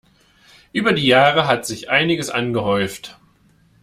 Über 0.73 0.93
die 0.93 1.05
Jahre 1.05 1.45
hat 1.45 1.67
sich 1.67 1.91
einiges 1.91 2.31
angehäuft. 2.31 3.19